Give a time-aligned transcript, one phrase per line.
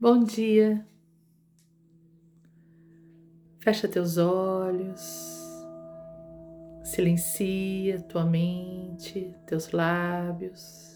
[0.00, 0.86] Bom dia.
[3.58, 5.00] Fecha teus olhos,
[6.84, 10.94] silencia tua mente, teus lábios.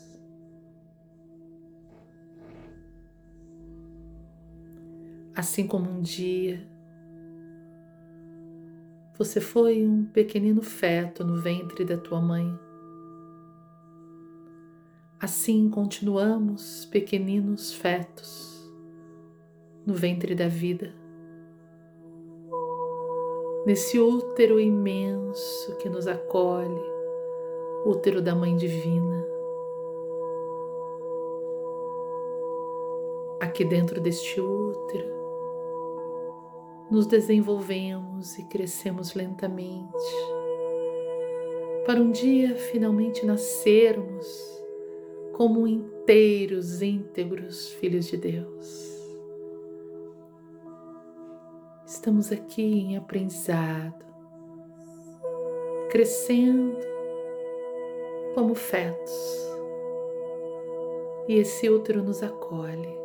[5.35, 6.65] Assim como um dia
[9.19, 12.57] você foi um pequenino feto no ventre da tua mãe.
[15.19, 18.52] Assim continuamos pequeninos fetos
[19.87, 20.95] no ventre da vida,
[23.67, 26.83] nesse útero imenso que nos acolhe,
[27.85, 29.27] útero da Mãe Divina.
[33.41, 35.13] Aqui dentro deste útero,
[36.89, 39.99] nos desenvolvemos e crescemos lentamente,
[41.85, 44.63] para um dia finalmente nascermos
[45.33, 48.92] como inteiros, íntegros filhos de Deus.
[51.95, 54.03] Estamos aqui em aprendizado,
[55.91, 56.79] crescendo
[58.35, 59.13] como fetos,
[61.29, 62.97] e esse útero nos acolhe.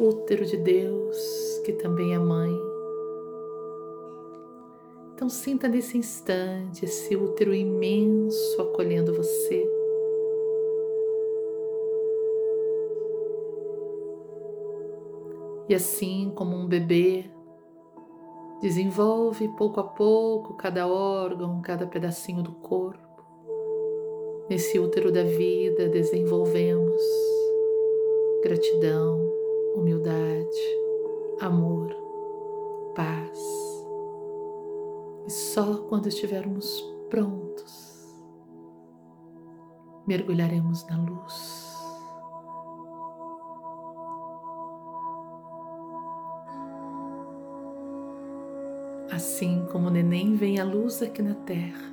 [0.00, 2.52] Útero de Deus, que também é mãe.
[5.14, 9.77] Então, sinta nesse instante esse útero imenso acolhendo você.
[15.68, 17.30] E assim como um bebê
[18.60, 23.22] desenvolve pouco a pouco cada órgão, cada pedacinho do corpo,
[24.48, 27.02] nesse útero da vida desenvolvemos
[28.42, 29.20] gratidão,
[29.76, 30.58] humildade,
[31.40, 31.94] amor,
[32.94, 33.38] paz.
[35.26, 38.08] E só quando estivermos prontos,
[40.06, 41.67] mergulharemos na luz.
[49.18, 51.92] Assim como o neném vem à luz aqui na terra,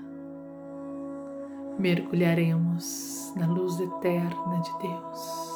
[1.79, 5.51] mergulharemos na luz eterna de Deus.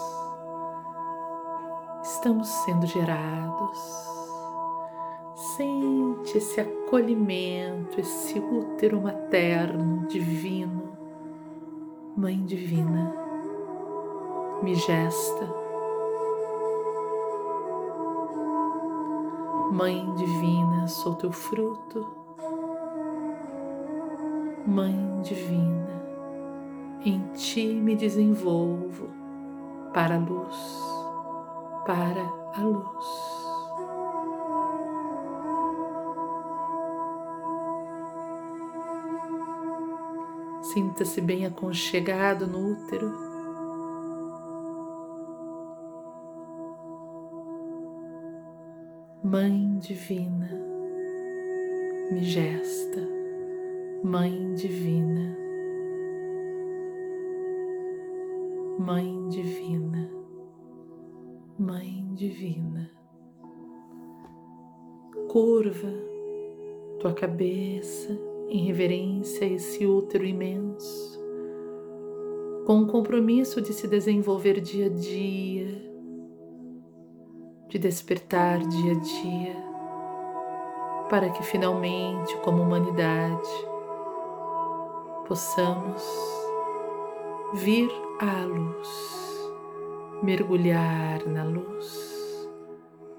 [2.01, 3.79] Estamos sendo gerados.
[5.55, 10.97] Sente esse acolhimento, esse útero materno divino,
[12.17, 13.13] Mãe Divina,
[14.63, 15.68] me gesta
[19.71, 22.07] Mãe Divina, sou teu fruto.
[24.65, 26.01] Mãe Divina,
[27.05, 29.09] em ti me desenvolvo
[29.93, 30.57] para a luz,
[31.85, 32.21] para
[32.55, 33.05] a luz.
[40.63, 43.28] Sinta-se bem aconchegado no útero.
[49.21, 50.49] Mãe Divina,
[52.09, 53.05] me gesta,
[54.01, 55.37] Mãe Divina,
[58.79, 60.09] Mãe Divina,
[61.59, 62.89] Mãe Divina.
[65.27, 65.91] Curva
[67.01, 71.19] tua cabeça em reverência a esse útero imenso,
[72.65, 75.98] com o compromisso de se desenvolver dia a dia
[77.69, 79.55] de despertar dia a dia,
[81.07, 83.49] para que finalmente, como humanidade,
[85.27, 86.03] possamos
[87.53, 89.51] vir à luz,
[90.23, 92.49] mergulhar na luz,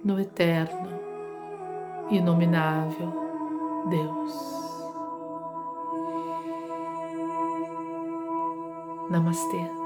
[0.04, 0.98] no eterno,
[2.10, 3.12] inominável
[3.88, 4.60] Deus.
[9.10, 9.79] Namastê.